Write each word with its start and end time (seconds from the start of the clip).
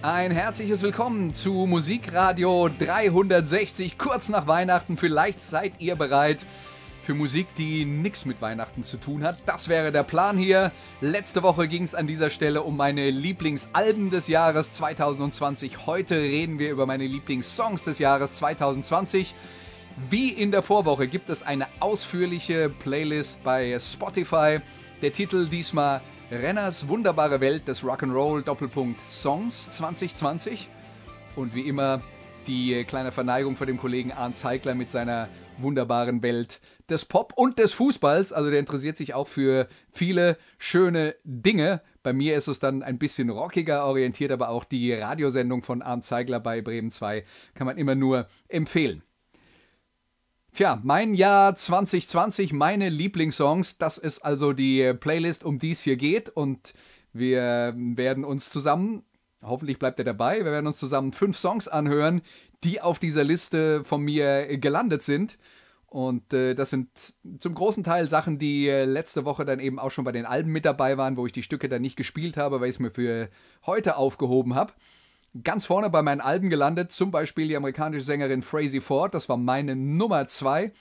Ein 0.00 0.30
herzliches 0.30 0.84
Willkommen 0.84 1.34
zu 1.34 1.66
Musikradio 1.66 2.70
360, 2.78 3.98
kurz 3.98 4.28
nach 4.28 4.46
Weihnachten. 4.46 4.96
Vielleicht 4.96 5.40
seid 5.40 5.72
ihr 5.80 5.96
bereit 5.96 6.38
für 7.02 7.14
Musik, 7.14 7.48
die 7.56 7.84
nichts 7.84 8.24
mit 8.24 8.40
Weihnachten 8.40 8.84
zu 8.84 8.98
tun 8.98 9.24
hat. 9.24 9.38
Das 9.44 9.68
wäre 9.68 9.90
der 9.90 10.04
Plan 10.04 10.38
hier. 10.38 10.70
Letzte 11.00 11.42
Woche 11.42 11.66
ging 11.66 11.82
es 11.82 11.96
an 11.96 12.06
dieser 12.06 12.30
Stelle 12.30 12.62
um 12.62 12.76
meine 12.76 13.10
Lieblingsalben 13.10 14.10
des 14.10 14.28
Jahres 14.28 14.74
2020. 14.74 15.86
Heute 15.86 16.14
reden 16.14 16.60
wir 16.60 16.70
über 16.70 16.86
meine 16.86 17.04
Lieblingssongs 17.08 17.82
des 17.82 17.98
Jahres 17.98 18.34
2020. 18.34 19.34
Wie 20.08 20.28
in 20.28 20.52
der 20.52 20.62
Vorwoche 20.62 21.08
gibt 21.08 21.28
es 21.28 21.42
eine 21.42 21.66
ausführliche 21.80 22.68
Playlist 22.68 23.42
bei 23.42 23.76
Spotify. 23.80 24.60
Der 25.02 25.12
Titel 25.12 25.48
diesmal 25.48 26.02
Renners 26.30 26.88
wunderbare 26.88 27.40
Welt 27.40 27.66
des 27.68 27.82
Rock'n'Roll 27.82 28.42
Doppelpunkt 28.42 29.00
Songs 29.10 29.70
2020. 29.70 30.68
Und 31.36 31.54
wie 31.54 31.62
immer 31.62 32.02
die 32.46 32.84
kleine 32.84 33.12
Verneigung 33.12 33.56
vor 33.56 33.66
dem 33.66 33.78
Kollegen 33.78 34.12
Arndt 34.12 34.36
Zeigler 34.36 34.74
mit 34.74 34.90
seiner 34.90 35.30
wunderbaren 35.56 36.22
Welt 36.22 36.60
des 36.90 37.06
Pop 37.06 37.32
und 37.34 37.58
des 37.58 37.72
Fußballs. 37.72 38.34
Also 38.34 38.50
der 38.50 38.58
interessiert 38.58 38.98
sich 38.98 39.14
auch 39.14 39.26
für 39.26 39.68
viele 39.90 40.36
schöne 40.58 41.14
Dinge. 41.24 41.80
Bei 42.02 42.12
mir 42.12 42.36
ist 42.36 42.48
es 42.48 42.58
dann 42.58 42.82
ein 42.82 42.98
bisschen 42.98 43.30
rockiger 43.30 43.86
orientiert, 43.86 44.30
aber 44.30 44.50
auch 44.50 44.64
die 44.64 44.92
Radiosendung 44.92 45.62
von 45.62 45.80
Arndt 45.80 46.04
Zeigler 46.04 46.40
bei 46.40 46.60
Bremen 46.60 46.90
2 46.90 47.24
kann 47.54 47.66
man 47.66 47.78
immer 47.78 47.94
nur 47.94 48.26
empfehlen. 48.48 49.02
Tja, 50.58 50.80
mein 50.82 51.14
Jahr 51.14 51.54
2020, 51.54 52.52
meine 52.52 52.88
Lieblingssongs, 52.88 53.78
das 53.78 53.96
ist 53.96 54.24
also 54.24 54.52
die 54.52 54.92
Playlist, 54.92 55.44
um 55.44 55.60
die 55.60 55.70
es 55.70 55.82
hier 55.82 55.94
geht. 55.94 56.30
Und 56.30 56.74
wir 57.12 57.74
werden 57.76 58.24
uns 58.24 58.50
zusammen, 58.50 59.04
hoffentlich 59.40 59.78
bleibt 59.78 60.00
er 60.00 60.04
dabei, 60.04 60.38
wir 60.38 60.50
werden 60.50 60.66
uns 60.66 60.78
zusammen 60.78 61.12
fünf 61.12 61.38
Songs 61.38 61.68
anhören, 61.68 62.22
die 62.64 62.80
auf 62.80 62.98
dieser 62.98 63.22
Liste 63.22 63.84
von 63.84 64.02
mir 64.02 64.58
gelandet 64.58 65.02
sind. 65.02 65.38
Und 65.86 66.32
äh, 66.32 66.56
das 66.56 66.70
sind 66.70 66.88
zum 67.38 67.54
großen 67.54 67.84
Teil 67.84 68.08
Sachen, 68.08 68.40
die 68.40 68.66
äh, 68.66 68.84
letzte 68.84 69.24
Woche 69.24 69.44
dann 69.44 69.60
eben 69.60 69.78
auch 69.78 69.92
schon 69.92 70.04
bei 70.04 70.10
den 70.10 70.26
Alben 70.26 70.50
mit 70.50 70.64
dabei 70.64 70.98
waren, 70.98 71.16
wo 71.16 71.24
ich 71.24 71.32
die 71.32 71.44
Stücke 71.44 71.68
dann 71.68 71.82
nicht 71.82 71.94
gespielt 71.94 72.36
habe, 72.36 72.60
weil 72.60 72.68
ich 72.68 72.74
es 72.74 72.80
mir 72.80 72.90
für 72.90 73.30
heute 73.64 73.96
aufgehoben 73.96 74.56
habe 74.56 74.72
ganz 75.44 75.64
vorne 75.64 75.90
bei 75.90 76.02
meinen 76.02 76.20
Alben 76.20 76.50
gelandet, 76.50 76.92
zum 76.92 77.10
Beispiel 77.10 77.48
die 77.48 77.56
amerikanische 77.56 78.04
Sängerin 78.04 78.42
Frazee 78.42 78.80
Ford, 78.80 79.14
das 79.14 79.28
war 79.28 79.36
meine 79.36 79.76
Nummer 79.76 80.26
zwei 80.26 80.72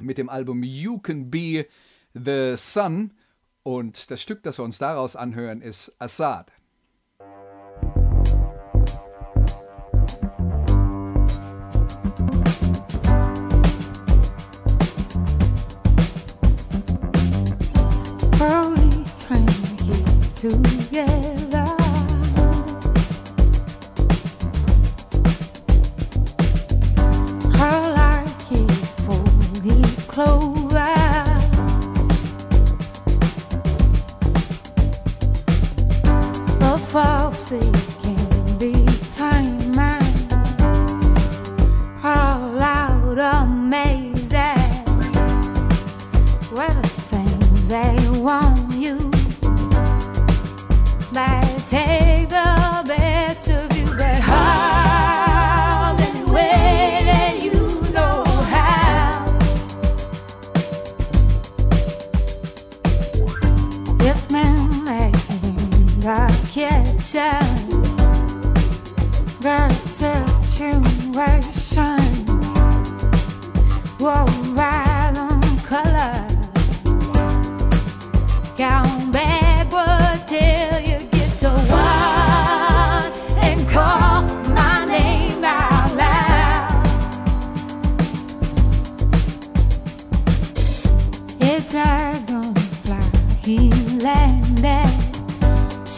mit 0.00 0.18
dem 0.18 0.28
Album 0.28 0.62
You 0.62 0.98
Can 0.98 1.30
Be 1.30 1.66
the 2.14 2.54
Sun. 2.56 3.12
Und 3.62 4.10
das 4.10 4.20
Stück, 4.20 4.42
das 4.42 4.58
wir 4.58 4.64
uns 4.64 4.78
daraus 4.78 5.16
anhören, 5.16 5.62
ist 5.62 5.94
Assad. 5.98 6.52
together 20.44 20.73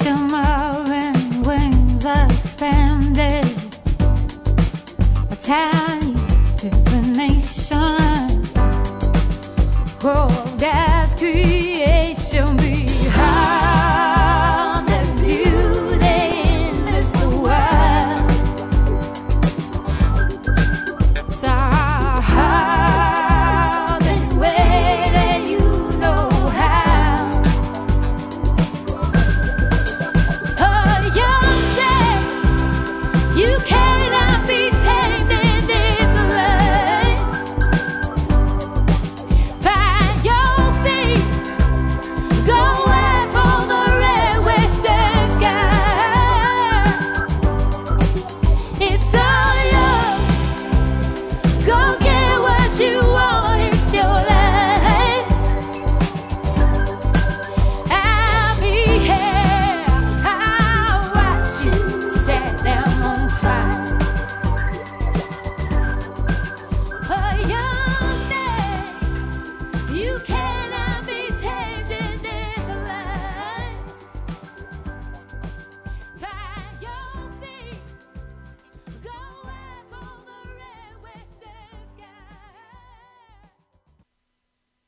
Shimmering 0.07 1.43
wings 1.43 2.07
expanded. 2.07 3.45
A 5.33 5.37
tiny 5.43 6.15
divination. 6.57 8.47
Oh, 10.05 10.36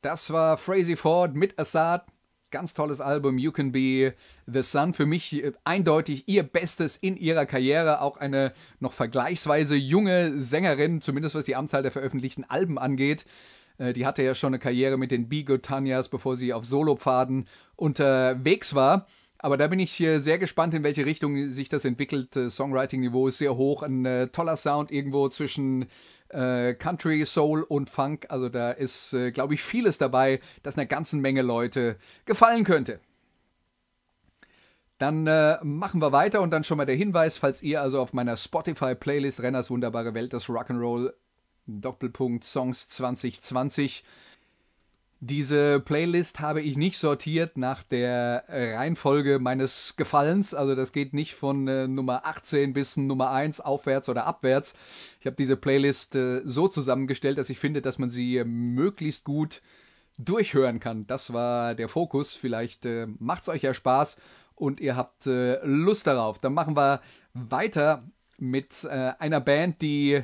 Das 0.09 0.33
war 0.33 0.57
Frazee 0.57 0.97
Ford 0.97 1.35
mit 1.35 1.59
Assad. 1.59 2.07
Ganz 2.51 2.73
tolles 2.73 3.03
Album, 3.03 3.37
You 3.37 3.53
Can 3.53 3.73
Be 3.73 4.15
the 4.47 4.63
Sun. 4.63 4.95
Für 4.95 5.05
mich 5.05 5.45
äh, 5.45 5.53
eindeutig 5.65 6.27
ihr 6.29 6.45
Bestes 6.45 6.97
in 6.97 7.15
ihrer 7.19 7.45
Karriere. 7.45 8.01
Auch 8.01 8.17
eine 8.17 8.55
noch 8.81 8.95
vergleichsweise 8.95 9.77
junge 9.77 10.41
Sängerin, 10.41 11.03
zumindest 11.03 11.35
was 11.35 11.45
die 11.45 11.57
Anzahl 11.57 11.83
der 11.83 11.93
veröffentlichten 11.93 12.45
Alben 12.45 12.79
angeht. 12.79 13.27
Äh, 13.77 13.93
die 13.93 14.07
hatte 14.07 14.23
ja 14.23 14.35
schon 14.35 14.55
eine 14.55 14.59
Karriere 14.59 14.97
mit 14.97 15.11
den 15.11 15.29
Be 15.29 15.45
Good 15.45 15.65
Tanyas, 15.65 16.09
bevor 16.09 16.37
sie 16.37 16.55
auf 16.55 16.65
Solopfaden 16.65 17.47
unterwegs 17.77 18.75
war. 18.75 19.07
Aber 19.37 19.59
da 19.59 19.67
bin 19.67 19.79
ich 19.79 19.93
sehr 19.93 20.39
gespannt, 20.39 20.73
in 20.73 20.85
welche 20.85 21.05
Richtung 21.05 21.51
sich 21.51 21.69
das 21.69 21.85
entwickelt. 21.85 22.33
Songwriting-Niveau 22.33 23.29
ist 23.29 23.39
sehr 23.39 23.57
hoch, 23.59 23.83
ein 23.83 24.07
äh, 24.07 24.29
toller 24.29 24.57
Sound 24.57 24.91
irgendwo 24.91 25.29
zwischen 25.29 25.87
äh, 26.31 26.75
Country, 26.75 27.25
Soul 27.25 27.63
und 27.63 27.91
Funk. 27.91 28.27
Also 28.29 28.49
da 28.49 28.71
ist, 28.71 29.13
äh, 29.13 29.31
glaube 29.31 29.55
ich, 29.55 29.63
vieles 29.63 29.99
dabei, 29.99 30.41
das 30.63 30.77
einer 30.77 30.87
ganzen 30.87 31.21
Menge 31.21 31.43
Leute 31.43 31.97
gefallen 32.25 32.65
könnte. 32.65 33.01
Dann 34.99 35.27
äh, 35.27 35.59
machen 35.63 36.03
wir 36.03 36.11
weiter 36.11 36.41
und 36.41 36.51
dann 36.51 36.65
schon 36.65 36.77
mal 36.77 36.87
der 36.87 36.97
Hinweis, 36.97 37.37
falls 37.37 37.63
ihr 37.63 37.81
also 37.81 38.01
auf 38.01 38.13
meiner 38.13 38.37
Spotify-Playlist 38.37 39.41
Renners 39.41 39.71
wunderbare 39.71 40.13
Welt 40.15 40.33
des 40.33 40.47
Rock'n'Roll 40.47 41.13
Doppelpunkt 41.67 42.45
Songs 42.45 42.89
2020 42.89 44.03
diese 45.21 45.81
Playlist 45.81 46.39
habe 46.39 46.61
ich 46.61 46.77
nicht 46.77 46.97
sortiert 46.97 47.57
nach 47.57 47.83
der 47.83 48.45
Reihenfolge 48.49 49.41
meines 49.41 49.97
Gefallens. 49.97 50.55
Also 50.55 50.77
das 50.77 50.93
geht 50.93 51.13
nicht 51.13 51.35
von 51.35 51.67
äh, 51.67 51.89
Nummer 51.89 52.25
18 52.25 52.73
bis 52.73 52.97
Nummer 52.97 53.31
1 53.31 53.61
aufwärts 53.61 54.09
oder 54.09 54.27
abwärts. 54.27 54.75
Ich 55.19 55.27
habe 55.27 55.35
diese 55.35 55.57
Playlist 55.57 56.15
äh, 56.15 56.43
so 56.45 56.69
zusammengestellt, 56.69 57.37
dass 57.39 57.51
ich 57.51 57.59
finde, 57.59 57.83
dass 57.83 57.99
man 57.99 58.11
sie 58.11 58.45
möglichst 58.45 59.25
gut 59.25 59.61
durchhören 60.19 60.79
kann. 60.79 61.07
Das 61.07 61.33
war 61.33 61.75
der 61.75 61.89
Fokus. 61.89 62.35
Vielleicht 62.35 62.85
äh, 62.87 63.07
macht 63.19 63.43
es 63.43 63.49
euch 63.49 63.63
ja 63.63 63.75
Spaß 63.75 64.19
und 64.55 64.81
ihr 64.81 64.97
habt 64.97 65.27
äh, 65.27 65.59
Lust 65.65 66.07
darauf. 66.07 66.39
Dann 66.39 66.55
machen 66.55 66.77
wir 66.77 67.01
weiter 67.35 68.05
mit 68.37 68.85
äh, 68.85 69.13
einer 69.19 69.41
Band, 69.41 69.83
die 69.83 70.23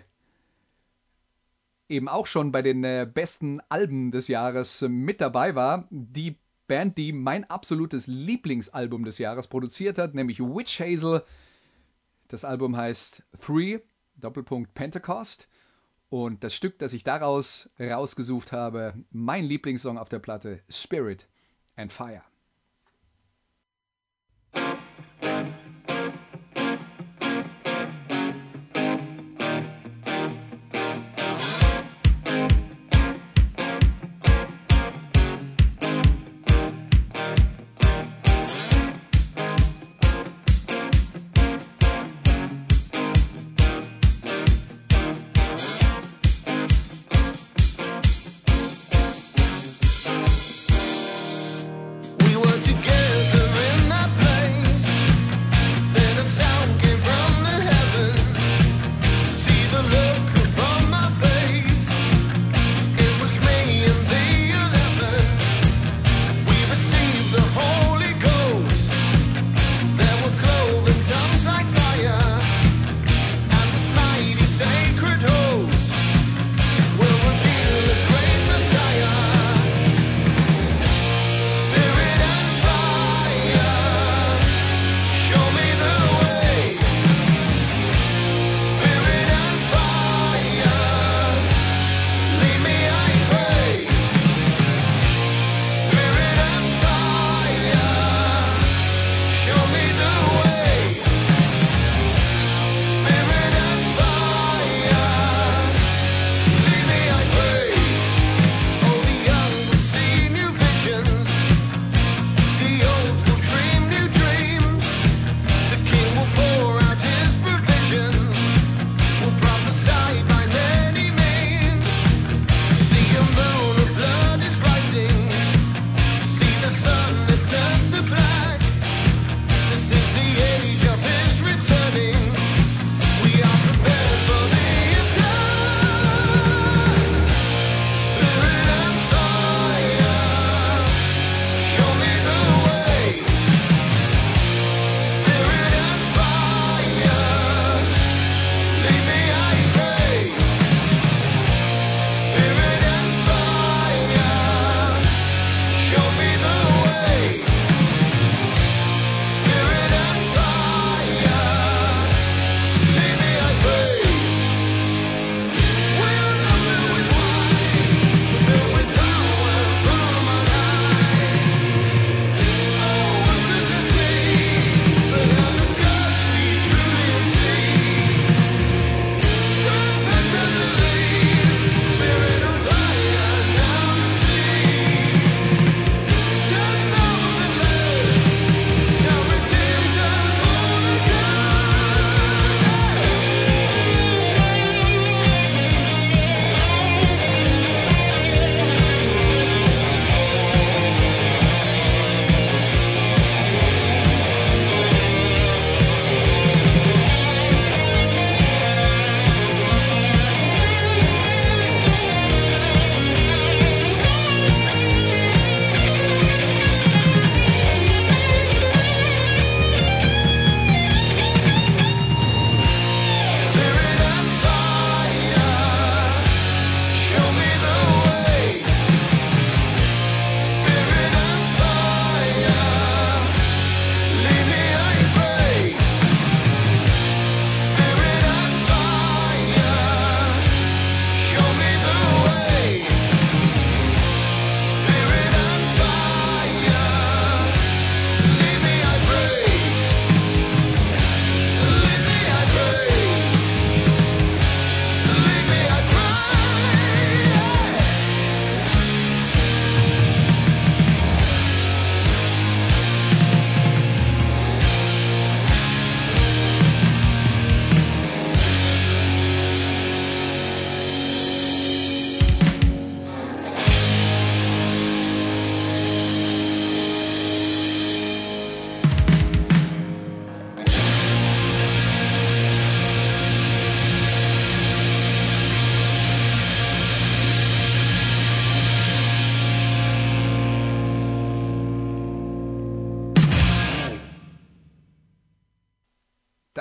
eben 1.89 2.09
auch 2.09 2.27
schon 2.27 2.53
bei 2.53 2.63
den 2.63 2.85
äh, 2.85 3.09
besten 3.13 3.61
Alben 3.69 4.11
des 4.11 4.29
Jahres 4.29 4.83
äh, 4.83 4.89
mit 4.89 5.21
dabei 5.21 5.55
war. 5.55 5.87
Die 5.91 6.39
Band, 6.67 6.97
die 6.99 7.13
mein 7.13 7.49
absolutes 7.51 8.07
Lieblingsalbum 8.07 9.05
des 9.05 9.19
Jahres 9.19 9.49
produziert 9.49 9.99
hat, 9.99 10.15
nämlich 10.15 10.41
Witch 10.41 10.81
Hazel. 10.81 11.23
Das 12.29 12.45
Album 12.45 12.77
heißt 12.77 13.23
Three, 13.41 13.81
Doppelpunkt 14.17 14.75
Pentecost. 14.75 15.49
Und 16.09 16.45
das 16.45 16.55
Stück, 16.55 16.79
das 16.79 16.93
ich 16.93 17.05
daraus 17.05 17.71
rausgesucht 17.79 18.53
habe, 18.53 18.95
mein 19.11 19.45
Lieblingssong 19.45 19.99
auf 19.99 20.09
der 20.09 20.21
Platte, 20.21 20.61
Spirit 20.69 21.27
and 21.77 21.93
Fire. 21.93 22.23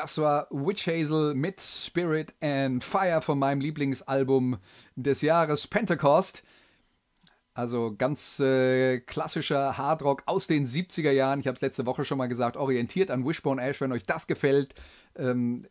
Das 0.03 0.17
war 0.17 0.47
Witch 0.51 0.85
Hazel 0.85 1.33
mit 1.33 1.61
Spirit 1.61 2.33
and 2.41 2.83
Fire 2.83 3.21
von 3.21 3.39
meinem 3.39 3.61
Lieblingsalbum 3.61 4.57
des 4.97 5.21
Jahres 5.21 5.65
Pentecost. 5.65 6.43
Also 7.53 7.95
ganz 7.97 8.37
äh, 8.41 8.99
klassischer 8.99 9.77
Hardrock 9.77 10.23
aus 10.25 10.47
den 10.47 10.65
70er 10.65 11.11
Jahren. 11.11 11.39
Ich 11.39 11.47
habe 11.47 11.55
es 11.55 11.61
letzte 11.61 11.85
Woche 11.85 12.03
schon 12.03 12.17
mal 12.17 12.27
gesagt, 12.27 12.57
orientiert 12.57 13.11
an 13.11 13.25
Wishbone 13.25 13.61
Ash, 13.61 13.79
wenn 13.79 13.93
euch 13.93 14.05
das 14.05 14.27
gefällt. 14.27 14.75
Ähm, 15.15 15.67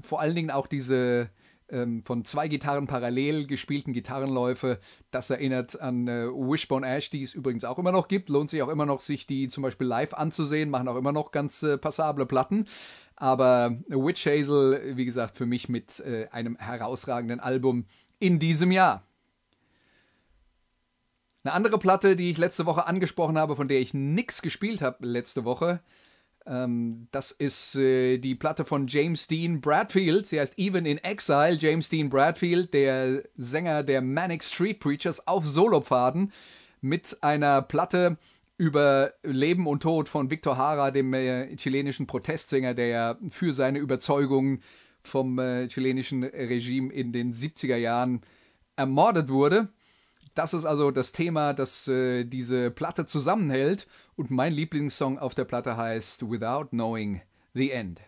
vor 0.00 0.18
allen 0.18 0.34
Dingen 0.34 0.50
auch 0.50 0.66
diese 0.66 1.28
ähm, 1.68 2.02
von 2.04 2.24
zwei 2.24 2.48
Gitarren 2.48 2.86
parallel 2.86 3.46
gespielten 3.46 3.92
Gitarrenläufe. 3.92 4.78
Das 5.10 5.28
erinnert 5.28 5.80
an 5.80 6.08
äh, 6.08 6.26
Wishbone 6.28 6.86
Ash, 6.86 7.10
die 7.10 7.22
es 7.22 7.34
übrigens 7.34 7.64
auch 7.64 7.78
immer 7.78 7.92
noch 7.92 8.08
gibt. 8.08 8.28
Lohnt 8.28 8.50
sich 8.50 8.62
auch 8.62 8.68
immer 8.68 8.86
noch, 8.86 9.00
sich 9.00 9.26
die 9.26 9.48
zum 9.48 9.62
Beispiel 9.62 9.86
live 9.86 10.14
anzusehen. 10.14 10.70
Machen 10.70 10.88
auch 10.88 10.96
immer 10.96 11.12
noch 11.12 11.32
ganz 11.32 11.62
äh, 11.62 11.76
passable 11.78 12.26
Platten. 12.26 12.66
Aber 13.16 13.78
Witch 13.88 14.26
Hazel, 14.26 14.96
wie 14.96 15.04
gesagt, 15.04 15.36
für 15.36 15.46
mich 15.46 15.68
mit 15.68 16.00
äh, 16.00 16.28
einem 16.30 16.56
herausragenden 16.56 17.40
Album 17.40 17.86
in 18.18 18.38
diesem 18.38 18.70
Jahr. 18.70 19.06
Eine 21.44 21.52
andere 21.52 21.78
Platte, 21.78 22.16
die 22.16 22.30
ich 22.30 22.38
letzte 22.38 22.66
Woche 22.66 22.86
angesprochen 22.86 23.38
habe, 23.38 23.54
von 23.54 23.68
der 23.68 23.80
ich 23.80 23.94
nichts 23.94 24.40
gespielt 24.42 24.80
habe 24.82 25.06
letzte 25.06 25.44
Woche, 25.44 25.80
ähm, 26.46 27.08
das 27.10 27.30
ist 27.30 27.74
äh, 27.76 28.18
die 28.18 28.34
Platte 28.34 28.64
von 28.64 28.86
James 28.86 29.26
Dean 29.26 29.60
Bradfield. 29.60 30.26
Sie 30.26 30.38
heißt 30.38 30.58
Even 30.58 30.84
in 30.84 30.98
Exile. 30.98 31.54
James 31.54 31.88
Dean 31.88 32.10
Bradfield, 32.10 32.74
der 32.74 33.22
Sänger 33.36 33.82
der 33.82 34.02
Manic 34.02 34.44
Street 34.44 34.80
Preachers 34.80 35.26
auf 35.26 35.46
Solopfaden 35.46 36.32
mit 36.80 37.16
einer 37.22 37.62
Platte 37.62 38.18
über 38.56 39.12
Leben 39.22 39.66
und 39.66 39.82
Tod 39.82 40.08
von 40.08 40.30
Victor 40.30 40.56
Hara, 40.56 40.90
dem 40.90 41.12
äh, 41.12 41.54
chilenischen 41.56 42.06
Protestsänger, 42.06 42.74
der 42.74 42.86
ja 42.86 43.18
für 43.30 43.52
seine 43.52 43.78
Überzeugungen 43.78 44.62
vom 45.02 45.38
äh, 45.38 45.68
chilenischen 45.68 46.24
Regime 46.24 46.92
in 46.92 47.12
den 47.12 47.32
70er 47.34 47.76
Jahren 47.76 48.22
ermordet 48.76 49.28
wurde. 49.28 49.68
Das 50.34 50.54
ist 50.54 50.64
also 50.64 50.90
das 50.90 51.12
Thema, 51.12 51.52
das 51.52 51.86
äh, 51.88 52.24
diese 52.24 52.70
Platte 52.70 53.06
zusammenhält. 53.06 53.86
Und 54.16 54.30
mein 54.30 54.52
Lieblingssong 54.52 55.18
auf 55.18 55.34
der 55.34 55.44
Platte 55.44 55.76
heißt 55.76 56.28
Without 56.28 56.68
Knowing 56.70 57.20
the 57.54 57.70
End. 57.70 58.00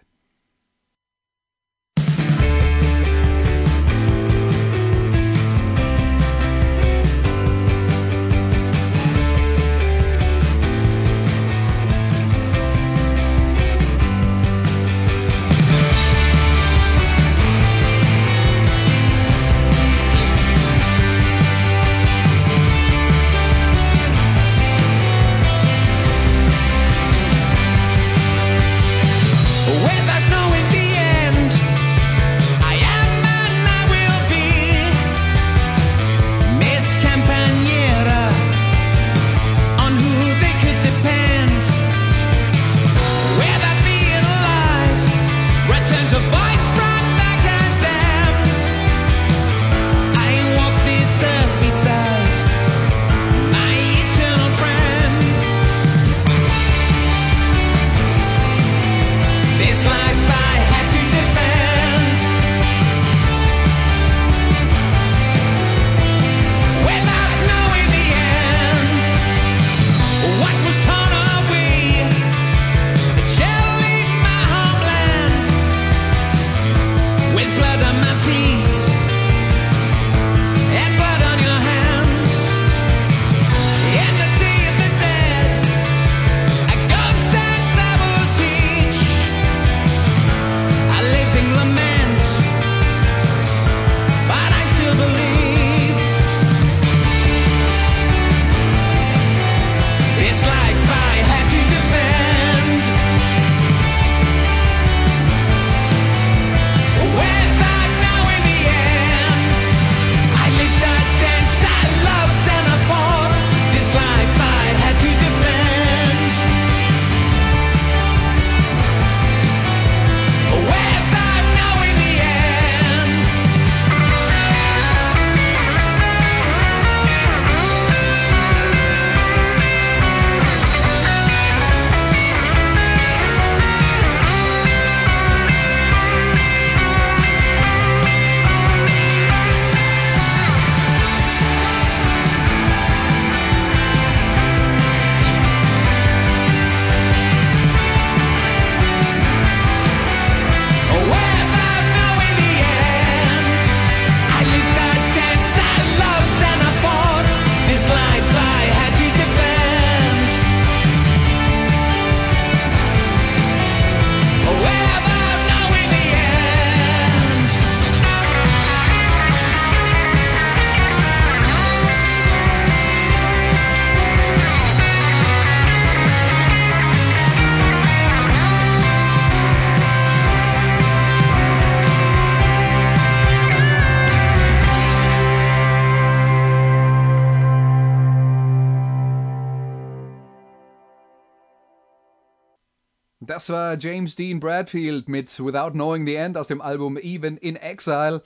Das 193.36 193.50
war 193.50 193.76
James 193.78 194.16
Dean 194.16 194.40
Bradfield 194.40 195.10
mit 195.10 195.38
Without 195.38 195.72
Knowing 195.72 196.06
the 196.06 196.14
End 196.14 196.38
aus 196.38 196.46
dem 196.46 196.62
Album 196.62 196.96
Even 196.96 197.36
in 197.36 197.56
Exile. 197.56 198.22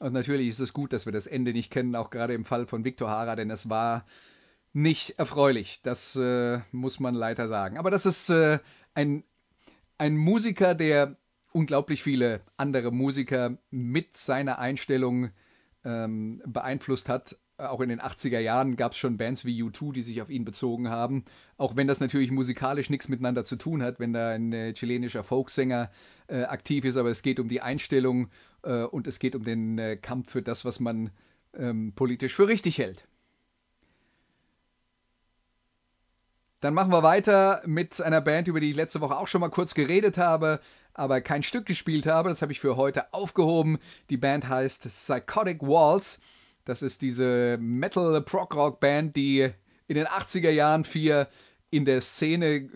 Und 0.00 0.12
natürlich 0.12 0.48
ist 0.48 0.58
es 0.58 0.72
gut, 0.72 0.92
dass 0.92 1.06
wir 1.06 1.12
das 1.12 1.28
Ende 1.28 1.52
nicht 1.52 1.70
kennen, 1.70 1.94
auch 1.94 2.10
gerade 2.10 2.34
im 2.34 2.44
Fall 2.44 2.66
von 2.66 2.84
Victor 2.84 3.08
Hara, 3.08 3.36
denn 3.36 3.48
es 3.48 3.70
war 3.70 4.04
nicht 4.72 5.20
erfreulich. 5.20 5.82
Das 5.84 6.16
äh, 6.16 6.58
muss 6.72 6.98
man 6.98 7.14
leider 7.14 7.46
sagen. 7.46 7.78
Aber 7.78 7.92
das 7.92 8.06
ist 8.06 8.28
äh, 8.30 8.58
ein, 8.92 9.22
ein 9.98 10.16
Musiker, 10.16 10.74
der 10.74 11.16
unglaublich 11.52 12.02
viele 12.02 12.40
andere 12.56 12.90
Musiker 12.90 13.56
mit 13.70 14.16
seiner 14.16 14.58
Einstellung 14.58 15.30
ähm, 15.84 16.42
beeinflusst 16.44 17.08
hat. 17.08 17.36
Auch 17.68 17.80
in 17.80 17.88
den 17.88 18.00
80er 18.00 18.38
Jahren 18.38 18.76
gab 18.76 18.92
es 18.92 18.98
schon 18.98 19.16
Bands 19.16 19.44
wie 19.44 19.62
U2, 19.62 19.92
die 19.92 20.02
sich 20.02 20.22
auf 20.22 20.30
ihn 20.30 20.44
bezogen 20.44 20.88
haben. 20.88 21.24
Auch 21.56 21.76
wenn 21.76 21.86
das 21.86 22.00
natürlich 22.00 22.30
musikalisch 22.30 22.90
nichts 22.90 23.08
miteinander 23.08 23.44
zu 23.44 23.56
tun 23.56 23.82
hat, 23.82 24.00
wenn 24.00 24.12
da 24.12 24.30
ein 24.30 24.52
äh, 24.52 24.72
chilenischer 24.72 25.22
Folksänger 25.22 25.90
äh, 26.28 26.42
aktiv 26.44 26.84
ist, 26.84 26.96
aber 26.96 27.10
es 27.10 27.22
geht 27.22 27.40
um 27.40 27.48
die 27.48 27.60
Einstellung 27.60 28.28
äh, 28.62 28.82
und 28.84 29.06
es 29.06 29.18
geht 29.18 29.34
um 29.34 29.44
den 29.44 29.78
äh, 29.78 29.96
Kampf 29.96 30.30
für 30.30 30.42
das, 30.42 30.64
was 30.64 30.80
man 30.80 31.10
ähm, 31.54 31.92
politisch 31.94 32.34
für 32.34 32.48
richtig 32.48 32.78
hält. 32.78 33.06
Dann 36.60 36.74
machen 36.74 36.92
wir 36.92 37.02
weiter 37.02 37.62
mit 37.64 38.02
einer 38.02 38.20
Band, 38.20 38.46
über 38.46 38.60
die 38.60 38.70
ich 38.70 38.76
letzte 38.76 39.00
Woche 39.00 39.16
auch 39.16 39.26
schon 39.26 39.40
mal 39.40 39.48
kurz 39.48 39.72
geredet 39.74 40.18
habe, 40.18 40.60
aber 40.92 41.22
kein 41.22 41.42
Stück 41.42 41.64
gespielt 41.64 42.06
habe. 42.06 42.28
Das 42.28 42.42
habe 42.42 42.52
ich 42.52 42.60
für 42.60 42.76
heute 42.76 43.14
aufgehoben. 43.14 43.78
Die 44.10 44.18
Band 44.18 44.48
heißt 44.48 44.82
Psychotic 44.82 45.62
Walls. 45.62 46.20
Das 46.64 46.82
ist 46.82 47.02
diese 47.02 47.58
Metal-Prog-Rock-Band, 47.60 49.16
die 49.16 49.50
in 49.88 49.94
den 49.94 50.06
80er 50.06 50.50
Jahren 50.50 50.84
vier 50.84 51.28
in 51.70 51.84
der 51.84 52.00
Szene 52.00 52.68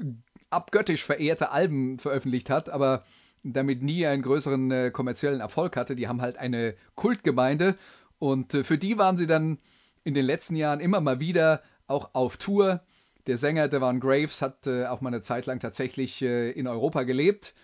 abgöttisch 0.51 1.05
verehrte 1.05 1.51
Alben 1.51 1.99
veröffentlicht 1.99 2.51
hat, 2.51 2.71
aber 2.71 3.05
damit 3.43 3.83
nie 3.83 4.07
einen 4.07 4.23
größeren 4.23 4.71
äh, 4.71 4.91
kommerziellen 4.91 5.41
Erfolg 5.41 5.77
hatte. 5.77 5.97
Die 5.97 6.09
haben 6.09 6.23
halt 6.23 6.39
eine 6.39 6.75
Kultgemeinde 6.95 7.77
und 8.19 8.55
äh, 8.55 8.65
für 8.65 8.79
die 8.79 8.97
waren 8.97 9.17
sie 9.17 9.27
dann 9.27 9.59
in 10.03 10.15
den 10.15 10.25
letzten 10.25 10.57
Jahren 10.57 10.81
immer 10.81 11.01
mal 11.01 11.21
wieder 11.21 11.63
auch 11.87 12.11
auf 12.15 12.37
Tour. 12.37 12.83
Der 13.27 13.37
Sänger 13.37 13.69
Devon 13.69 14.01
Graves 14.01 14.41
hat 14.43 14.67
äh, 14.67 14.87
auch 14.87 15.01
mal 15.01 15.09
eine 15.09 15.23
Zeit 15.23 15.47
lang 15.47 15.61
tatsächlich 15.61 16.23
äh, 16.23 16.51
in 16.51 16.67
Europa 16.67 17.03
gelebt 17.03 17.55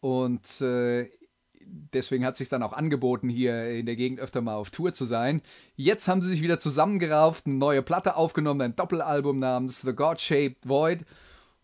und 0.00 0.60
äh, 0.60 1.10
deswegen 1.92 2.24
hat 2.24 2.36
sich 2.36 2.48
dann 2.48 2.62
auch 2.62 2.72
angeboten, 2.72 3.28
hier 3.28 3.70
in 3.70 3.86
der 3.86 3.96
Gegend 3.96 4.20
öfter 4.20 4.40
mal 4.40 4.56
auf 4.56 4.70
Tour 4.70 4.92
zu 4.92 5.04
sein. 5.04 5.42
Jetzt 5.76 6.08
haben 6.08 6.22
sie 6.22 6.28
sich 6.28 6.42
wieder 6.42 6.58
zusammengerauft, 6.58 7.46
eine 7.46 7.56
neue 7.56 7.82
Platte 7.82 8.16
aufgenommen, 8.16 8.60
ein 8.62 8.76
Doppelalbum 8.76 9.38
namens 9.38 9.82
The 9.82 9.94
God-Shaped 9.94 10.68
Void. 10.68 11.04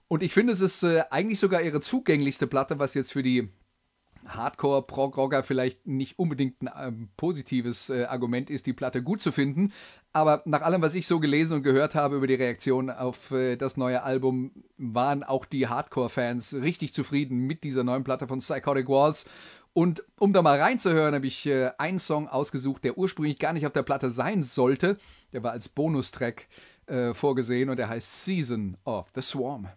Und 0.08 0.22
ich 0.22 0.32
finde, 0.32 0.52
es 0.52 0.60
ist 0.60 0.82
äh, 0.82 1.04
eigentlich 1.10 1.38
sogar 1.38 1.62
ihre 1.62 1.80
zugänglichste 1.80 2.46
Platte, 2.46 2.78
was 2.78 2.94
jetzt 2.94 3.12
für 3.12 3.22
die 3.22 3.48
Hardcore-Prog-Rocker 4.26 5.42
vielleicht 5.42 5.86
nicht 5.86 6.18
unbedingt 6.18 6.62
ein 6.62 6.70
ähm, 6.94 7.08
positives 7.16 7.90
äh, 7.90 8.04
Argument 8.04 8.50
ist, 8.50 8.66
die 8.66 8.72
Platte 8.72 9.02
gut 9.02 9.20
zu 9.20 9.32
finden. 9.32 9.72
Aber 10.12 10.42
nach 10.44 10.62
allem, 10.62 10.82
was 10.82 10.94
ich 10.94 11.06
so 11.06 11.20
gelesen 11.20 11.54
und 11.54 11.62
gehört 11.62 11.94
habe 11.94 12.16
über 12.16 12.26
die 12.26 12.34
Reaktion 12.34 12.90
auf 12.90 13.32
äh, 13.32 13.56
das 13.56 13.76
neue 13.76 14.02
Album, 14.02 14.52
waren 14.76 15.22
auch 15.22 15.44
die 15.44 15.68
Hardcore-Fans 15.68 16.54
richtig 16.54 16.94
zufrieden 16.94 17.38
mit 17.38 17.64
dieser 17.64 17.84
neuen 17.84 18.04
Platte 18.04 18.26
von 18.26 18.38
Psychotic 18.38 18.88
Walls. 18.88 19.26
Und 19.74 20.04
um 20.20 20.32
da 20.32 20.40
mal 20.40 20.60
reinzuhören, 20.60 21.16
habe 21.16 21.26
ich 21.26 21.46
äh, 21.46 21.72
einen 21.78 21.98
Song 21.98 22.28
ausgesucht, 22.28 22.84
der 22.84 22.96
ursprünglich 22.96 23.40
gar 23.40 23.52
nicht 23.52 23.66
auf 23.66 23.72
der 23.72 23.82
Platte 23.82 24.08
sein 24.08 24.44
sollte. 24.44 24.96
Der 25.32 25.42
war 25.42 25.50
als 25.50 25.68
Bonustrack 25.68 26.46
äh, 26.86 27.12
vorgesehen 27.12 27.68
und 27.68 27.76
der 27.76 27.88
heißt 27.88 28.24
Season 28.24 28.76
of 28.84 29.08
the 29.16 29.20
Swarm. 29.20 29.68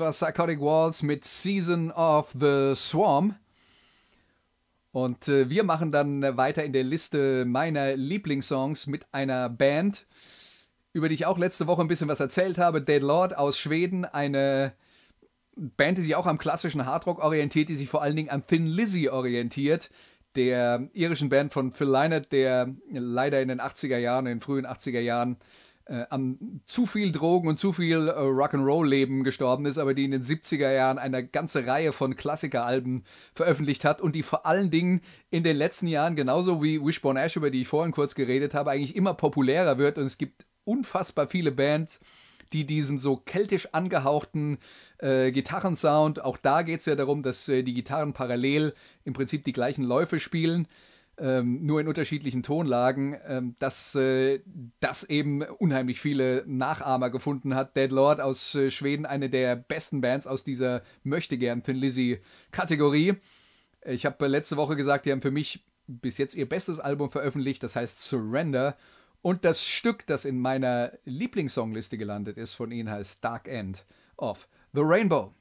War 0.00 0.12
Psychotic 0.12 0.60
Walls 0.60 1.02
mit 1.02 1.24
Season 1.24 1.90
of 1.92 2.34
the 2.38 2.74
Swarm. 2.74 3.36
Und 4.92 5.28
äh, 5.28 5.48
wir 5.48 5.62
machen 5.62 5.92
dann 5.92 6.22
äh, 6.22 6.36
weiter 6.36 6.64
in 6.64 6.72
der 6.72 6.82
Liste 6.82 7.44
meiner 7.44 7.94
Lieblingssongs 7.94 8.86
mit 8.88 9.06
einer 9.12 9.48
Band, 9.48 10.06
über 10.92 11.08
die 11.08 11.14
ich 11.14 11.26
auch 11.26 11.38
letzte 11.38 11.66
Woche 11.68 11.82
ein 11.82 11.88
bisschen 11.88 12.08
was 12.08 12.18
erzählt 12.18 12.58
habe. 12.58 12.82
Dead 12.82 13.02
Lord 13.02 13.36
aus 13.36 13.58
Schweden, 13.58 14.04
eine 14.04 14.72
Band, 15.54 15.98
die 15.98 16.02
sich 16.02 16.16
auch 16.16 16.26
am 16.26 16.38
klassischen 16.38 16.86
Hardrock 16.86 17.22
orientiert, 17.22 17.68
die 17.68 17.76
sich 17.76 17.88
vor 17.88 18.02
allen 18.02 18.16
Dingen 18.16 18.30
an 18.30 18.46
Thin 18.46 18.66
Lizzy 18.66 19.08
orientiert, 19.08 19.90
der 20.34 20.88
irischen 20.92 21.28
Band 21.28 21.52
von 21.52 21.70
Phil 21.70 21.88
Lynott, 21.88 22.32
der 22.32 22.74
leider 22.90 23.40
in 23.40 23.48
den 23.48 23.60
80er 23.60 23.98
Jahren, 23.98 24.26
in 24.26 24.38
den 24.38 24.40
frühen 24.40 24.66
80er 24.66 25.00
Jahren 25.00 25.36
äh, 25.86 26.04
an 26.10 26.60
zu 26.66 26.86
viel 26.86 27.12
Drogen 27.12 27.48
und 27.48 27.58
zu 27.58 27.72
viel 27.72 28.08
äh, 28.08 28.12
Rock'n'Roll-Leben 28.12 29.24
gestorben 29.24 29.66
ist, 29.66 29.78
aber 29.78 29.94
die 29.94 30.04
in 30.04 30.10
den 30.10 30.22
70er 30.22 30.72
Jahren 30.72 30.98
eine 30.98 31.26
ganze 31.26 31.66
Reihe 31.66 31.92
von 31.92 32.16
Klassikeralben 32.16 33.04
veröffentlicht 33.34 33.84
hat 33.84 34.00
und 34.00 34.14
die 34.14 34.22
vor 34.22 34.46
allen 34.46 34.70
Dingen 34.70 35.00
in 35.30 35.42
den 35.42 35.56
letzten 35.56 35.86
Jahren, 35.86 36.16
genauso 36.16 36.62
wie 36.62 36.84
Wishbone 36.84 37.20
Ash, 37.20 37.36
über 37.36 37.50
die 37.50 37.62
ich 37.62 37.68
vorhin 37.68 37.92
kurz 37.92 38.14
geredet 38.14 38.54
habe, 38.54 38.70
eigentlich 38.70 38.96
immer 38.96 39.14
populärer 39.14 39.78
wird. 39.78 39.98
Und 39.98 40.04
es 40.04 40.18
gibt 40.18 40.46
unfassbar 40.64 41.28
viele 41.28 41.52
Bands, 41.52 42.00
die 42.52 42.66
diesen 42.66 42.98
so 42.98 43.16
keltisch 43.16 43.68
angehauchten 43.72 44.58
äh, 44.98 45.30
Gitarrensound, 45.30 46.22
auch 46.22 46.36
da 46.36 46.62
geht 46.62 46.80
es 46.80 46.86
ja 46.86 46.96
darum, 46.96 47.22
dass 47.22 47.48
äh, 47.48 47.62
die 47.62 47.74
Gitarren 47.74 48.12
parallel 48.12 48.74
im 49.04 49.12
Prinzip 49.12 49.44
die 49.44 49.52
gleichen 49.52 49.84
Läufe 49.84 50.18
spielen, 50.18 50.66
ähm, 51.20 51.64
nur 51.64 51.80
in 51.80 51.88
unterschiedlichen 51.88 52.42
Tonlagen, 52.42 53.16
ähm, 53.26 53.54
dass 53.58 53.94
äh, 53.94 54.40
das 54.80 55.04
eben 55.04 55.42
unheimlich 55.42 56.00
viele 56.00 56.44
Nachahmer 56.46 57.10
gefunden 57.10 57.54
hat. 57.54 57.76
Dead 57.76 57.90
Lord 57.92 58.20
aus 58.20 58.54
äh, 58.54 58.70
Schweden, 58.70 59.06
eine 59.06 59.28
der 59.28 59.56
besten 59.56 60.00
Bands 60.00 60.26
aus 60.26 60.44
dieser 60.44 60.82
möchtegern 61.02 61.62
Thin 61.62 61.76
Lizzy 61.76 62.20
Kategorie. 62.50 63.14
Ich 63.84 64.06
habe 64.06 64.26
letzte 64.26 64.56
Woche 64.56 64.76
gesagt, 64.76 65.06
die 65.06 65.12
haben 65.12 65.22
für 65.22 65.30
mich 65.30 65.64
bis 65.86 66.18
jetzt 66.18 66.34
ihr 66.34 66.48
bestes 66.48 66.80
Album 66.80 67.10
veröffentlicht, 67.10 67.62
das 67.62 67.76
heißt 67.76 68.00
Surrender. 68.00 68.76
Und 69.22 69.44
das 69.44 69.64
Stück, 69.66 70.06
das 70.06 70.24
in 70.24 70.38
meiner 70.38 70.92
Lieblingssongliste 71.04 71.98
gelandet 71.98 72.38
ist, 72.38 72.54
von 72.54 72.72
ihnen 72.72 72.90
heißt 72.90 73.22
Dark 73.22 73.48
End 73.48 73.84
of 74.16 74.48
the 74.72 74.80
Rainbow. 74.82 75.34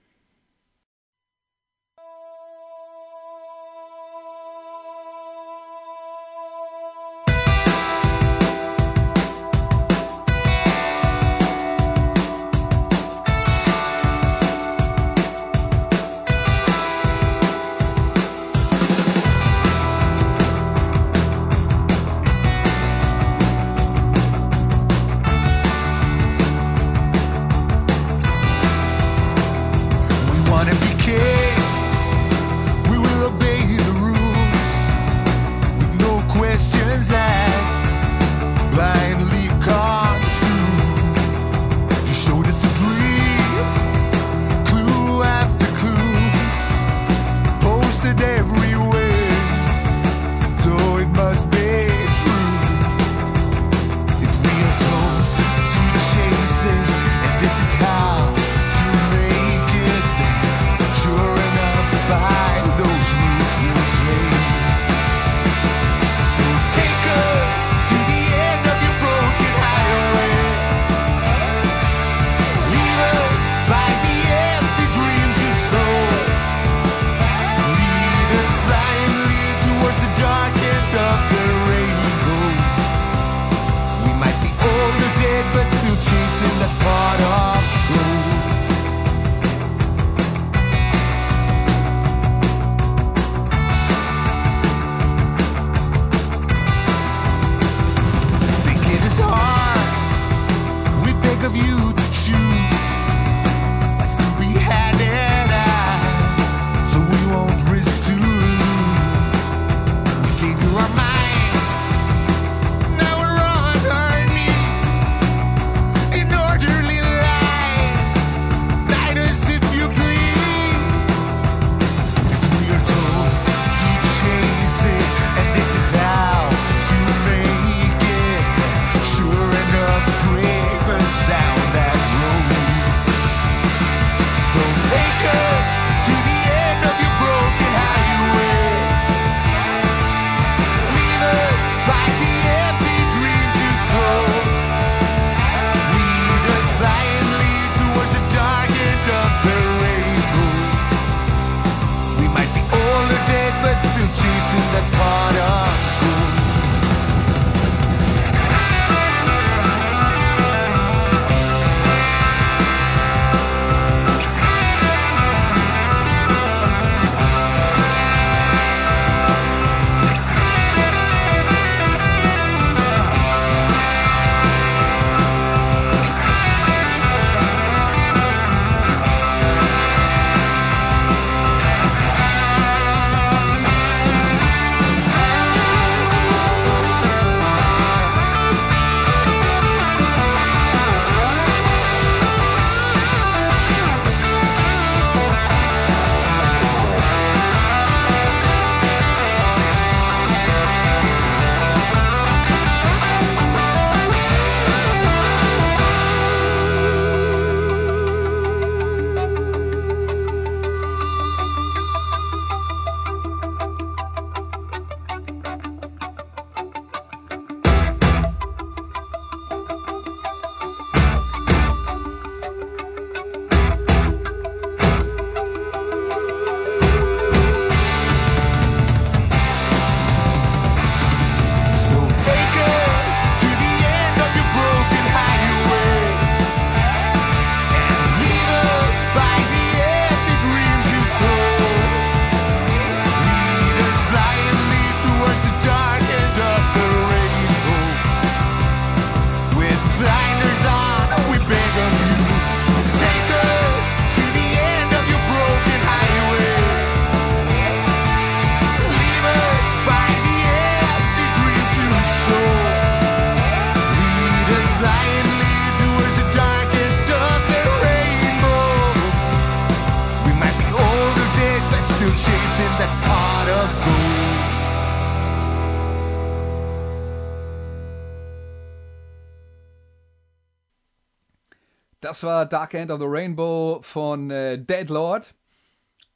Das 282.19 282.25
war 282.25 282.45
Dark 282.45 282.73
End 282.73 282.91
of 282.91 282.99
the 282.99 283.05
Rainbow 283.07 283.79
von 283.81 284.29
äh, 284.29 284.57
Dead 284.57 284.89
Lord. 284.89 285.33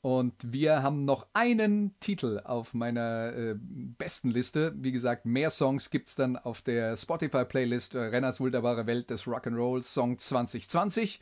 Und 0.02 0.34
wir 0.52 0.84
haben 0.84 1.06
noch 1.06 1.28
einen 1.32 1.98
Titel 2.02 2.42
auf 2.44 2.74
meiner 2.74 3.34
äh, 3.34 3.56
besten 3.58 4.30
Liste. 4.30 4.74
Wie 4.76 4.92
gesagt, 4.92 5.26
mehr 5.26 5.50
Songs 5.50 5.92
gibt 5.92 6.10
es 6.10 6.16
dann 6.16 6.36
auf 6.36 6.62
der 6.62 6.98
Spotify-Playlist 6.98 7.96
äh, 7.96 8.00
Renners 8.00 8.42
wunderbare 8.42 8.86
Welt 8.86 9.12
des 9.12 9.24
Rock'n'Roll 9.24 9.82
Song 9.82 10.18
2020. 10.18 11.22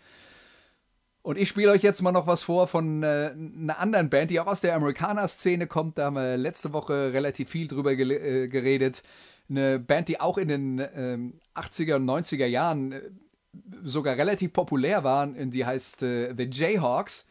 Und 1.22 1.38
ich 1.38 1.48
spiele 1.48 1.70
euch 1.70 1.84
jetzt 1.84 2.02
mal 2.02 2.12
noch 2.12 2.26
was 2.26 2.41
vor 2.41 2.65
von 2.65 3.04
äh, 3.04 3.36
einer 3.36 3.78
anderen 3.78 4.10
Band, 4.10 4.32
die 4.32 4.39
auch 4.39 4.48
aus 4.48 4.62
der 4.62 4.74
Amerikaner-Szene 4.74 5.67
kommt. 5.67 6.00
Da 6.00 6.06
haben 6.06 6.15
wir 6.15 6.38
letzte 6.38 6.74
Woche 6.74 7.13
relativ 7.13 7.52
viel 7.52 7.67
drüber 7.67 7.91
äh, 7.91 8.48
geredet. 8.48 9.04
Eine 9.48 9.78
Band, 9.78 10.08
die 10.08 10.20
auch 10.20 10.39
in 10.39 10.48
den 10.48 10.89
ähm, 10.96 11.39
80er 11.54 11.98
und 11.98 12.10
90er 12.10 12.48
Jahren 12.48 12.94
äh, 12.94 13.02
sogar 13.84 14.18
relativ 14.18 14.54
populär 14.54 15.04
waren. 15.04 15.52
Die 15.52 15.66
heißt 15.66 16.04
äh, 16.04 16.34
The 16.36 16.50
Jayhawks. 16.52 17.28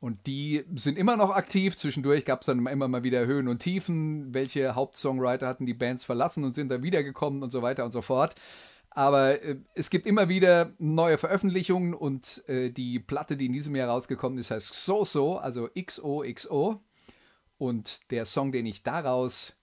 Und 0.00 0.26
die 0.26 0.64
sind 0.76 0.96
immer 0.96 1.16
noch 1.16 1.30
aktiv. 1.30 1.76
Zwischendurch 1.76 2.24
gab 2.24 2.40
es 2.40 2.46
dann 2.46 2.66
immer 2.66 2.88
mal 2.88 3.02
wieder 3.02 3.26
Höhen 3.26 3.48
und 3.48 3.58
Tiefen. 3.58 4.32
Welche 4.32 4.74
Hauptsongwriter 4.74 5.46
hatten 5.46 5.66
die 5.66 5.74
Bands 5.74 6.04
verlassen 6.04 6.42
und 6.42 6.54
sind 6.54 6.70
dann 6.70 6.82
wiedergekommen 6.82 7.42
und 7.42 7.50
so 7.50 7.60
weiter 7.60 7.84
und 7.84 7.92
so 7.92 8.00
fort. 8.00 8.34
Aber 8.90 9.42
äh, 9.42 9.56
es 9.74 9.90
gibt 9.90 10.06
immer 10.06 10.28
wieder 10.28 10.72
neue 10.78 11.18
Veröffentlichungen 11.18 11.94
und 11.94 12.42
äh, 12.48 12.70
die 12.70 12.98
Platte, 12.98 13.36
die 13.36 13.46
in 13.46 13.52
diesem 13.52 13.76
Jahr 13.76 13.90
rausgekommen 13.90 14.38
ist, 14.38 14.50
heißt 14.50 14.74
So 14.74 15.04
So, 15.04 15.38
also 15.38 15.68
XOXO. 15.78 16.80
Und 17.58 18.10
der 18.10 18.24
Song, 18.24 18.52
den 18.52 18.64
ich 18.64 18.82
daraus 18.82 19.54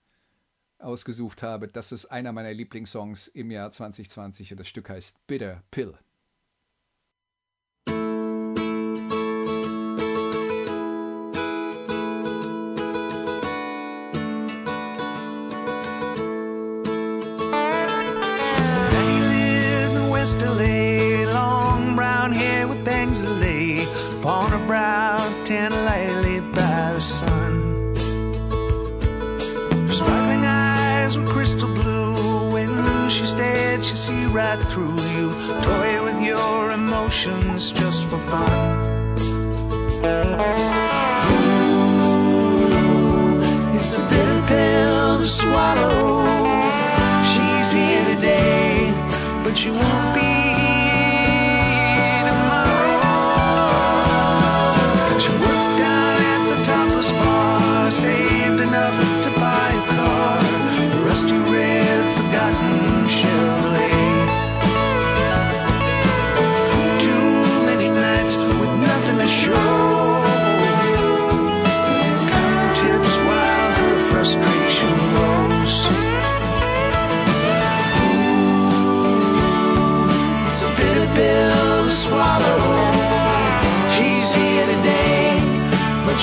ausgesucht 0.78 1.42
habe, 1.42 1.68
das 1.68 1.92
ist 1.92 2.06
einer 2.06 2.32
meiner 2.32 2.52
Lieblingssongs 2.52 3.28
im 3.28 3.50
Jahr 3.50 3.70
2020 3.70 4.52
und 4.52 4.60
das 4.60 4.68
Stück 4.68 4.88
heißt 4.88 5.26
Bitter 5.26 5.62
Pill. 5.70 5.94
Right 34.48 34.66
through 34.68 34.96
you. 35.14 35.30
Toy 35.62 36.02
with 36.04 36.20
your 36.22 36.72
emotions 36.72 37.70
just 37.72 38.04
for 38.06 38.18
fun. 38.30 38.52
Ooh, 41.30 42.16
It's 43.76 43.92
a 43.92 44.00
bitter 44.10 44.42
pill 44.46 45.18
to 45.18 45.28
swallow. 45.28 45.97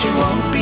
She 0.05 0.11
won't 0.11 0.54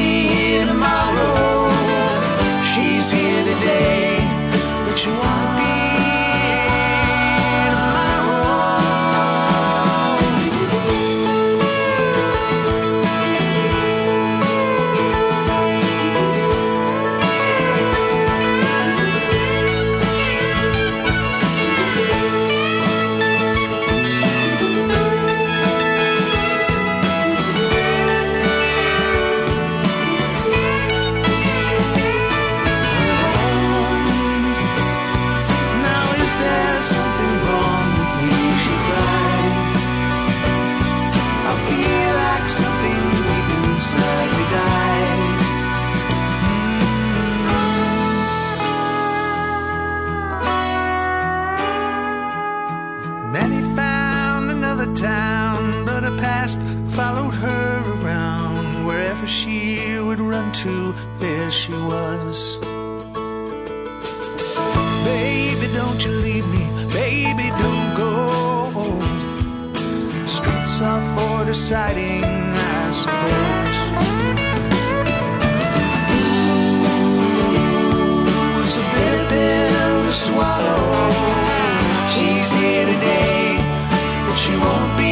don't 65.94 66.06
you 66.06 66.12
leave 66.12 66.48
me. 66.48 66.66
Baby, 66.92 67.50
don't 67.62 67.96
go. 67.96 69.00
Streets 70.26 70.82
are 70.82 71.04
for 71.16 71.46
deciding, 71.46 72.24
I 72.24 72.92
suppose. 72.92 73.78
Ooh, 76.10 76.64
a 78.64 78.84
bitter 78.94 79.26
pill 79.30 80.04
to 80.06 80.12
swallow. 80.26 81.10
She's 82.14 82.50
here 82.60 82.86
today, 82.88 83.58
but 84.26 84.38
she 84.44 84.54
won't 84.58 84.98
be 84.98 85.03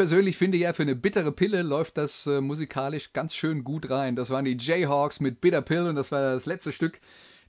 persönlich 0.00 0.38
finde 0.38 0.56
ja, 0.56 0.72
für 0.72 0.80
eine 0.80 0.96
bittere 0.96 1.30
Pille 1.30 1.60
läuft 1.60 1.98
das 1.98 2.26
äh, 2.26 2.40
musikalisch 2.40 3.12
ganz 3.12 3.34
schön 3.34 3.64
gut 3.64 3.90
rein. 3.90 4.16
Das 4.16 4.30
waren 4.30 4.46
die 4.46 4.56
Jayhawks 4.58 5.20
mit 5.20 5.42
Bitter 5.42 5.60
Pill 5.60 5.88
und 5.88 5.94
das 5.94 6.10
war 6.10 6.22
das 6.22 6.46
letzte 6.46 6.72
Stück, 6.72 7.02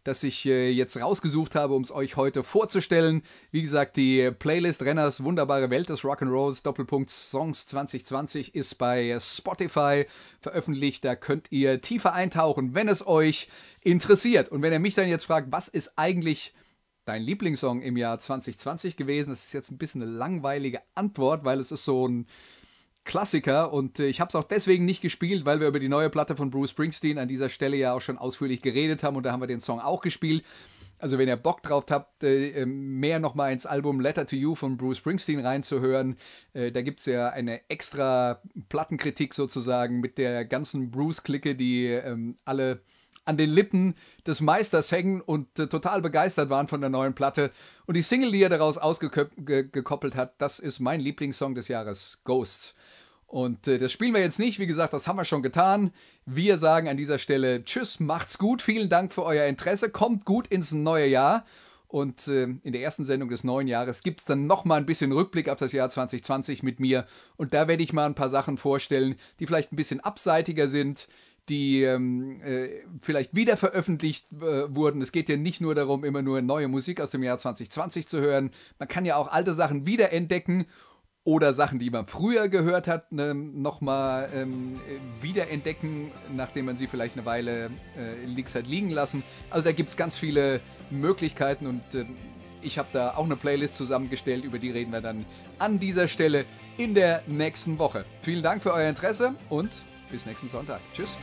das 0.04 0.22
ich 0.22 0.46
äh, 0.46 0.70
jetzt 0.70 1.00
rausgesucht 1.00 1.56
habe, 1.56 1.74
um 1.74 1.82
es 1.82 1.94
euch 1.94 2.18
heute 2.18 2.44
vorzustellen. 2.44 3.24
Wie 3.52 3.62
gesagt, 3.62 3.96
die 3.96 4.32
Playlist 4.32 4.82
Renners 4.82 5.24
Wunderbare 5.24 5.70
Welt 5.70 5.88
des 5.88 6.02
Rock'n'Rolls 6.02 6.62
Doppelpunkt 6.62 7.10
Songs 7.10 7.68
2020 7.68 8.54
ist 8.54 8.76
bei 8.76 9.18
Spotify 9.22 10.06
veröffentlicht. 10.42 11.06
Da 11.06 11.16
könnt 11.16 11.54
ihr 11.54 11.80
tiefer 11.80 12.12
eintauchen, 12.12 12.76
wenn 12.76 12.90
es 12.90 13.08
euch 13.08 13.48
interessiert. 13.80 14.50
Und 14.50 14.62
wenn 14.62 14.74
ihr 14.74 14.80
mich 14.80 14.96
dann 14.96 15.08
jetzt 15.08 15.24
fragt, 15.24 15.54
was 15.54 15.70
ist 15.70 15.94
eigentlich 15.96 16.54
dein 17.06 17.22
Lieblingssong 17.22 17.82
im 17.82 17.98
Jahr 17.98 18.20
2020 18.20 18.98
gewesen? 18.98 19.30
Das 19.30 19.46
ist 19.46 19.54
jetzt 19.54 19.72
ein 19.72 19.78
bisschen 19.78 20.02
eine 20.02 20.12
langweilige 20.12 20.82
Antwort, 20.96 21.44
weil 21.44 21.60
es 21.60 21.72
ist 21.72 21.86
so 21.86 22.08
ein 22.08 22.28
Klassiker 23.04 23.74
und 23.74 24.00
äh, 24.00 24.08
ich 24.08 24.22
habe 24.22 24.30
es 24.30 24.36
auch 24.36 24.44
deswegen 24.44 24.86
nicht 24.86 25.02
gespielt, 25.02 25.46
weil 25.46 25.60
wir 25.60 25.68
über 25.68 25.80
die 25.80 25.90
neue 25.90 26.10
Platte 26.10 26.36
von 26.36 26.52
Bruce 26.52 26.70
Springsteen 26.70 27.18
an 27.18 27.28
dieser 27.28 27.50
Stelle 27.50 27.76
ja 27.78 27.94
auch 27.94 28.02
schon 28.02 28.18
ausführlich 28.18 28.62
geredet 28.62 29.04
haben 29.04 29.16
und 29.16 29.24
da 29.24 29.32
haben 29.32 29.42
wir 29.42 29.48
den 29.48 29.60
Song 29.60 29.80
auch 29.80 30.02
gespielt. 30.02 30.44
Also 31.00 31.18
wenn 31.18 31.28
ihr 31.28 31.36
Bock 31.36 31.64
drauf 31.64 31.86
habt, 31.90 32.24
äh, 32.24 32.64
mehr 32.66 33.20
nochmal 33.20 33.52
ins 33.52 33.66
Album 33.66 34.00
Letter 34.00 34.28
to 34.28 34.36
You 34.36 34.54
von 34.54 34.78
Bruce 34.78 35.00
Springsteen 35.00 35.40
reinzuhören, 35.40 36.16
äh, 36.54 36.72
da 36.72 36.84
gibt's 36.84 37.08
ja 37.08 37.30
eine 37.30 37.68
extra 37.70 38.40
Plattenkritik 38.70 39.34
sozusagen 39.34 40.00
mit 40.00 40.20
der 40.20 40.46
ganzen 40.46 40.92
Bruce-Clique, 40.92 41.56
die 41.56 41.88
ähm, 41.88 42.38
alle 42.46 42.82
an 43.32 43.38
den 43.38 43.50
Lippen 43.50 43.96
des 44.28 44.42
Meisters 44.42 44.92
hängen 44.92 45.22
und 45.22 45.58
äh, 45.58 45.68
total 45.68 46.02
begeistert 46.02 46.50
waren 46.50 46.68
von 46.68 46.82
der 46.82 46.90
neuen 46.90 47.16
Platte. 47.16 47.52
Und 47.86 47.96
die 47.96 48.02
Single, 48.02 48.32
die 48.32 48.44
er 48.44 48.50
daraus 48.50 48.78
ausgekoppelt 48.78 50.16
hat, 50.16 50.36
das 50.38 50.60
ist 50.60 50.80
mein 50.80 51.00
Lieblingssong 51.00 51.56
des 51.56 51.70
Jahres, 51.70 52.20
Ghosts. 52.26 52.76
Und 53.26 53.68
äh, 53.68 53.80
das 53.80 53.94
spielen 53.94 54.14
wir 54.14 54.20
jetzt 54.20 54.40
nicht. 54.40 54.60
Wie 54.60 54.68
gesagt, 54.68 54.92
das 54.92 55.08
haben 55.08 55.16
wir 55.16 55.24
schon 55.24 55.42
getan. 55.42 55.94
Wir 56.26 56.58
sagen 56.58 56.90
an 56.90 56.98
dieser 56.98 57.18
Stelle 57.18 57.64
Tschüss, 57.64 58.02
macht's 58.02 58.38
gut. 58.38 58.62
Vielen 58.62 58.90
Dank 58.90 59.14
für 59.14 59.24
euer 59.24 59.46
Interesse. 59.46 59.90
Kommt 59.90 60.26
gut 60.26 60.48
ins 60.48 60.74
neue 60.74 61.08
Jahr. 61.08 61.46
Und 61.88 62.28
äh, 62.28 62.44
in 62.44 62.74
der 62.74 62.82
ersten 62.82 63.06
Sendung 63.06 63.30
des 63.30 63.46
neuen 63.46 63.68
Jahres 63.68 64.04
gibt's 64.04 64.26
dann 64.26 64.48
nochmal 64.48 64.80
ein 64.80 64.86
bisschen 64.86 65.14
Rückblick 65.14 65.48
auf 65.48 65.60
das 65.60 65.72
Jahr 65.72 65.90
2020 65.90 66.62
mit 66.62 66.82
mir. 66.82 67.06
Und 67.38 67.54
da 67.54 67.70
werde 67.70 67.84
ich 67.84 67.94
mal 67.94 68.06
ein 68.06 68.16
paar 68.16 68.30
Sachen 68.30 68.58
vorstellen, 68.58 69.16
die 69.40 69.48
vielleicht 69.48 69.72
ein 69.72 69.78
bisschen 69.78 70.02
abseitiger 70.02 70.68
sind, 70.68 71.08
die 71.50 71.84
ähm, 71.84 72.42
äh, 72.42 72.70
vielleicht 73.00 73.36
wieder 73.36 73.58
veröffentlicht 73.58 74.32
äh, 74.34 74.74
wurden. 74.74 75.02
Es 75.02 75.12
geht 75.12 75.30
ja 75.30 75.38
nicht 75.38 75.62
nur 75.62 75.76
darum, 75.76 76.04
immer 76.04 76.22
nur 76.22 76.42
neue 76.42 76.68
Musik 76.68 77.02
aus 77.02 77.12
dem 77.12 77.24
Jahr 77.24 77.38
2020 77.38 78.08
zu 78.08 78.22
hören. 78.22 78.52
Man 78.80 78.88
kann 78.88 79.06
ja 79.06 79.16
auch 79.16 79.32
alte 79.32 79.54
Sachen 79.54 79.86
wiederentdecken 79.86 80.66
oder 81.24 81.54
Sachen, 81.54 81.78
die 81.78 81.90
man 81.90 82.08
früher 82.08 82.50
gehört 82.50 82.88
hat, 82.88 83.12
ne, 83.12 83.36
nochmal 83.36 84.30
ähm, 84.34 84.82
wiederentdecken, 85.22 86.12
nachdem 86.36 86.66
man 86.66 86.78
sie 86.78 86.88
vielleicht 86.88 87.16
eine 87.16 87.26
Weile 87.26 87.70
äh, 87.96 88.26
links 88.26 88.56
hat 88.56 88.66
liegen 88.66 88.90
lassen. 88.90 89.24
Also 89.50 89.66
da 89.66 89.72
gibt 89.72 89.90
es 89.90 89.98
ganz 89.98 90.16
viele 90.16 90.62
Möglichkeiten 90.90 91.68
und 91.68 91.82
äh, 91.94 92.06
ich 92.64 92.78
habe 92.78 92.90
da 92.94 93.16
auch 93.16 93.26
eine 93.26 93.36
Playlist 93.36 93.76
zusammengestellt, 93.76 94.46
über 94.46 94.60
die 94.60 94.72
reden 94.72 94.92
wir 94.92 95.02
dann 95.02 95.26
an 95.60 95.80
dieser 95.80 96.08
Stelle 96.08 96.46
in 96.78 96.96
der 96.96 97.24
nächsten 97.28 97.78
Woche. 97.78 98.06
Vielen 98.22 98.44
Dank 98.44 98.64
für 98.64 98.74
euer 98.74 98.90
Interesse 98.90 99.36
und 99.50 99.70
bis 100.12 100.26
nächsten 100.26 100.48
Sonntag. 100.48 100.82
Tschüss. 100.94 101.18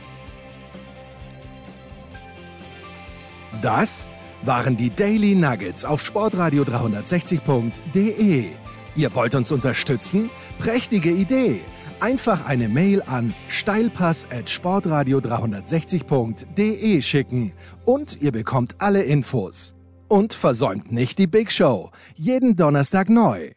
Das 3.61 4.09
waren 4.43 4.77
die 4.77 4.89
Daily 4.89 5.35
Nuggets 5.35 5.85
auf 5.85 6.03
Sportradio 6.03 6.63
360.de. 6.63 8.51
Ihr 8.95 9.15
wollt 9.15 9.35
uns 9.35 9.51
unterstützen? 9.51 10.29
Prächtige 10.59 11.11
Idee! 11.11 11.61
Einfach 11.99 12.45
eine 12.45 12.69
Mail 12.69 13.01
an 13.01 13.33
steilpass 13.49 14.25
at 14.31 14.49
sportradio 14.49 15.17
360.de 15.19 17.01
schicken 17.01 17.51
und 17.83 18.21
ihr 18.21 18.31
bekommt 18.31 18.75
alle 18.79 19.03
Infos. 19.03 19.75
Und 20.07 20.33
versäumt 20.33 20.93
nicht 20.93 21.19
die 21.19 21.27
Big 21.27 21.51
Show. 21.51 21.91
Jeden 22.15 22.55
Donnerstag 22.55 23.09
neu. 23.09 23.51